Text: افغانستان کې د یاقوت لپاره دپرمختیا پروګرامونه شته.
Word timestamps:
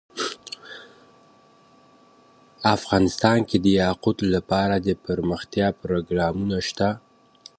افغانستان 2.75 3.37
کې 3.49 3.57
د 3.65 3.67
یاقوت 3.81 4.17
لپاره 4.35 4.75
دپرمختیا 4.89 5.67
پروګرامونه 5.81 6.57
شته. 6.67 6.89